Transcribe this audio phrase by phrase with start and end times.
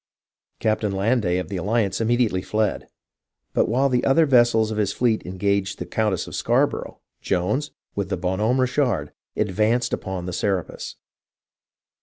[0.59, 2.87] Captain Landais of the Alliance immediately fled;
[3.53, 7.69] but while the other vessels of his fleet engaged the Coun tess of ScarborougJi, Jones,
[7.93, 10.95] with the Bon Homme Richard^ advanced upon the Serapis.